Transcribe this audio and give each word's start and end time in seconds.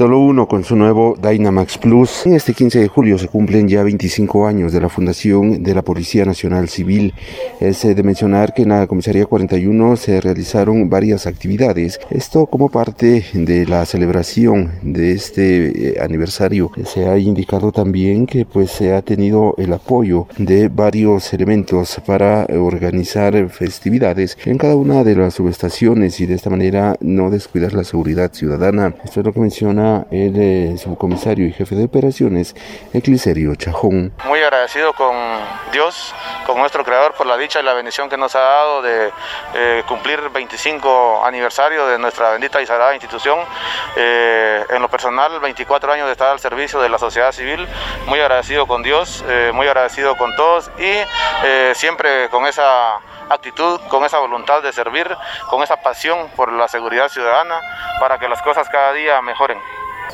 Solo 0.00 0.18
uno 0.18 0.48
con 0.48 0.64
su 0.64 0.76
nuevo 0.76 1.14
Dynamax 1.20 1.76
Plus. 1.76 2.24
En 2.24 2.32
este 2.32 2.54
15 2.54 2.78
de 2.78 2.88
julio 2.88 3.18
se 3.18 3.28
cumplen 3.28 3.68
ya 3.68 3.82
25 3.82 4.46
años 4.46 4.72
de 4.72 4.80
la 4.80 4.88
fundación 4.88 5.62
de 5.62 5.74
la 5.74 5.82
Policía 5.82 6.24
Nacional 6.24 6.70
Civil. 6.70 7.12
Es 7.60 7.82
de 7.82 8.02
mencionar 8.02 8.54
que 8.54 8.62
en 8.62 8.70
la 8.70 8.86
Comisaría 8.86 9.26
41 9.26 9.96
se 9.96 10.22
realizaron 10.22 10.88
varias 10.88 11.26
actividades. 11.26 12.00
Esto 12.08 12.46
como 12.46 12.70
parte 12.70 13.26
de 13.34 13.66
la 13.66 13.84
celebración 13.84 14.70
de 14.80 15.12
este 15.12 15.90
eh, 15.90 16.00
aniversario. 16.00 16.70
Se 16.86 17.06
ha 17.06 17.18
indicado 17.18 17.70
también 17.70 18.24
que 18.24 18.46
pues 18.46 18.70
se 18.70 18.94
ha 18.94 19.02
tenido 19.02 19.54
el 19.58 19.70
apoyo 19.70 20.26
de 20.38 20.68
varios 20.68 21.30
elementos 21.34 22.00
para 22.06 22.46
organizar 22.46 23.50
festividades 23.50 24.38
en 24.46 24.56
cada 24.56 24.76
una 24.76 25.04
de 25.04 25.16
las 25.16 25.34
subestaciones 25.34 26.20
y 26.20 26.24
de 26.24 26.36
esta 26.36 26.48
manera 26.48 26.96
no 27.02 27.28
descuidar 27.28 27.74
la 27.74 27.84
seguridad 27.84 28.32
ciudadana. 28.32 28.94
Esto 29.04 29.20
es 29.20 29.26
lo 29.26 29.34
que 29.34 29.40
menciona 29.40 29.89
el 30.10 30.34
eh, 30.36 30.78
subcomisario 30.78 31.46
y 31.46 31.52
jefe 31.52 31.74
de 31.74 31.84
operaciones, 31.84 32.54
Ecliserio 32.92 33.54
Chajón. 33.54 34.12
Muy 34.26 34.40
agradecido 34.40 34.92
con 34.92 35.14
Dios, 35.72 36.14
con 36.46 36.58
nuestro 36.58 36.84
Creador, 36.84 37.14
por 37.14 37.26
la 37.26 37.36
dicha 37.36 37.60
y 37.60 37.62
la 37.62 37.74
bendición 37.74 38.08
que 38.08 38.16
nos 38.16 38.34
ha 38.34 38.40
dado 38.40 38.82
de 38.82 39.10
eh, 39.54 39.82
cumplir 39.88 40.20
25 40.30 41.24
aniversario 41.24 41.86
de 41.86 41.98
nuestra 41.98 42.30
bendita 42.30 42.60
y 42.60 42.66
sagrada 42.66 42.94
institución. 42.94 43.38
Eh, 43.96 44.64
en 44.70 44.82
lo 44.82 44.88
personal, 44.88 45.40
24 45.40 45.92
años 45.92 46.06
de 46.06 46.12
estar 46.12 46.28
al 46.28 46.40
servicio 46.40 46.80
de 46.80 46.88
la 46.88 46.98
sociedad 46.98 47.32
civil. 47.32 47.66
Muy 48.06 48.20
agradecido 48.20 48.66
con 48.66 48.82
Dios, 48.82 49.24
muy 49.52 49.66
agradecido 49.66 50.16
con 50.16 50.34
todos 50.36 50.70
y 50.78 51.74
siempre 51.74 52.28
con 52.30 52.46
esa 52.46 53.00
actitud, 53.30 53.80
con 53.88 54.04
esa 54.04 54.18
voluntad 54.18 54.62
de 54.62 54.72
servir, 54.72 55.08
con 55.48 55.62
esa 55.62 55.76
pasión 55.76 56.28
por 56.36 56.52
la 56.52 56.68
seguridad 56.68 57.08
ciudadana 57.08 57.60
para 58.00 58.18
que 58.18 58.28
las 58.28 58.42
cosas 58.42 58.68
cada 58.68 58.92
día 58.92 59.22
mejoren. 59.22 59.58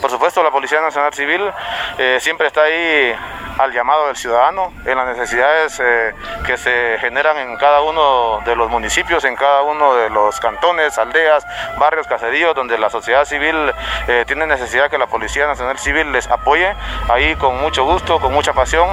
Por 0.01 0.11
supuesto, 0.11 0.43
la 0.43 0.51
Policía 0.51 0.81
Nacional 0.81 1.13
Civil 1.15 1.51
eh, 1.99 2.19
siempre 2.21 2.47
está 2.47 2.63
ahí 2.63 3.15
al 3.59 3.73
llamado 3.73 4.09
del 4.09 4.17
ciudadano, 4.17 4.73
en 4.85 4.97
las 4.99 5.17
necesidades 5.17 5.81
eh, 5.81 6.15
que 6.45 6.59
se 6.59 6.99
generan 7.01 7.39
en 7.39 7.57
cada 7.57 7.81
uno 7.81 8.41
de 8.45 8.55
los 8.55 8.69
municipios, 8.71 9.25
en 9.25 9.35
cada 9.35 9.63
uno 9.63 9.95
de 9.95 10.11
los 10.11 10.39
cantones, 10.41 10.99
aldeas, 10.99 11.47
barrios, 11.79 12.07
caseríos, 12.07 12.55
donde 12.55 12.79
la 12.79 12.91
sociedad 12.91 13.25
civil 13.25 13.73
eh, 14.09 14.25
tiene 14.27 14.47
necesidad 14.47 14.91
que 14.91 14.99
la 14.99 15.07
Policía 15.07 15.47
Nacional 15.47 15.79
Civil 15.79 16.13
les 16.13 16.29
apoye. 16.29 16.75
Ahí 17.09 17.35
con 17.37 17.59
mucho 17.61 17.85
gusto, 17.85 18.21
con 18.21 18.33
mucha 18.33 18.53
pasión, 18.53 18.89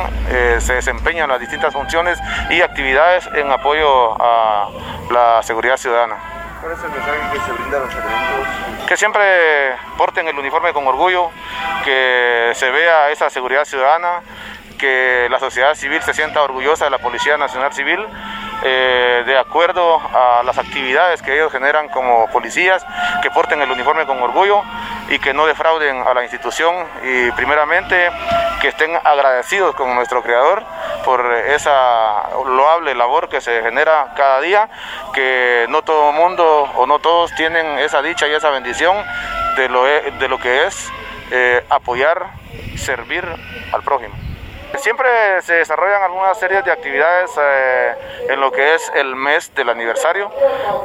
se 0.59 0.73
desempeñan 0.73 1.29
las 1.29 1.39
distintas 1.39 1.73
funciones 1.73 2.17
y 2.49 2.61
actividades 2.61 3.29
en 3.33 3.51
apoyo 3.51 4.15
a 4.21 4.69
la 5.11 5.43
seguridad 5.43 5.77
ciudadana. 5.77 6.32
¿Cuál 6.64 6.75
es 6.78 6.83
el 6.86 6.92
mensaje 6.92 7.19
que 7.33 7.39
se 7.42 7.52
brinda 7.52 7.78
a 7.78 7.81
los 7.81 7.94
elementos? 7.94 8.88
Que 8.88 8.95
siempre 8.95 9.75
porten 9.97 10.30
el 10.30 10.39
uniforme 10.39 10.72
con 10.72 10.88
orgullo, 10.88 11.30
que 11.83 12.53
se 12.56 12.72
vea 12.72 13.11
esa 13.11 13.30
seguridad 13.30 13.66
ciudadana, 13.66 14.22
que 14.80 15.28
la 15.30 15.39
sociedad 15.39 15.75
civil 15.75 16.02
se 16.03 16.14
sienta 16.14 16.41
orgullosa 16.41 16.86
de 16.86 16.91
la 16.91 17.00
Policía 17.00 17.36
Nacional 17.36 17.73
Civil 17.73 18.00
eh, 18.66 19.23
de 19.25 19.38
acuerdo 19.38 20.00
a 20.00 20.41
las 20.44 20.58
actividades 20.58 21.22
que 21.22 21.34
ellos 21.34 21.52
generan 21.52 21.89
como 21.89 22.28
policías, 22.31 22.86
que 23.22 23.30
porten 23.30 23.61
el 23.61 23.69
uniforme 23.69 24.06
con 24.06 24.22
orgullo 24.22 24.61
y 25.09 25.19
que 25.19 25.34
no 25.34 25.45
defrauden 25.45 26.02
a 26.08 26.14
la 26.14 26.23
institución 26.23 26.73
y 27.03 27.30
primeramente 27.31 28.09
que 28.61 28.69
estén 28.69 28.95
agradecidos 29.03 29.75
con 29.75 29.94
nuestro 29.95 30.23
creador 30.23 30.64
por 31.03 31.34
esa 31.34 32.30
labor 32.95 33.30
que 33.30 33.41
se 33.41 33.61
genera 33.61 34.13
cada 34.16 34.41
día, 34.41 34.69
que 35.13 35.66
no 35.69 35.83
todo 35.83 36.09
el 36.09 36.16
mundo 36.16 36.69
o 36.75 36.86
no 36.86 37.00
todos 37.00 37.33
tienen 37.35 37.80
esa 37.80 38.02
dicha 38.02 38.27
y 38.27 38.33
esa 38.33 38.50
bendición 38.50 38.95
de 39.58 39.69
lo, 39.69 39.88
e, 39.88 40.11
de 40.19 40.27
lo 40.27 40.39
que 40.39 40.66
es 40.66 40.91
eh, 41.31 41.63
apoyar, 41.69 42.31
servir 42.75 43.23
al 43.72 43.83
prójimo. 43.83 44.13
Siempre 44.77 45.08
se 45.41 45.53
desarrollan 45.53 46.02
algunas 46.02 46.38
series 46.39 46.66
de 46.66 46.72
actividades 46.72 47.31
eh, 47.39 47.94
en 48.30 48.39
lo 48.39 48.52
que 48.52 48.73
es 48.73 48.91
el 48.96 49.16
mes 49.16 49.53
del 49.53 49.69
aniversario. 49.69 50.31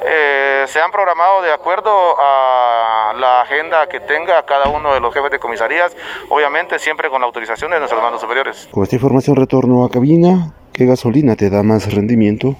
Eh, 0.04 0.64
se 0.66 0.80
han 0.80 0.90
programado 0.90 1.40
de 1.40 1.52
acuerdo 1.52 2.14
a 2.18 3.14
la 3.16 3.40
agenda 3.40 3.88
que 3.88 4.00
tenga 4.00 4.44
cada 4.44 4.68
uno 4.68 4.92
de 4.92 5.00
los 5.00 5.12
jefes 5.14 5.30
de 5.30 5.38
comisarías, 5.38 5.96
obviamente 6.28 6.78
siempre 6.78 7.08
con 7.08 7.22
la 7.22 7.26
autorización 7.26 7.70
de 7.70 7.78
nuestros 7.78 8.02
mandos 8.02 8.20
superiores. 8.20 8.68
Con 8.70 8.82
esta 8.82 8.96
información 8.96 9.36
retorno 9.36 9.84
a 9.84 9.90
cabina. 9.90 10.52
¿Qué 10.78 10.86
gasolina 10.86 11.34
te 11.34 11.50
da 11.50 11.64
más 11.64 11.92
rendimiento? 11.92 12.54